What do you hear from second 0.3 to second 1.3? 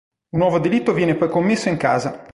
Un nuovo delitto viene poi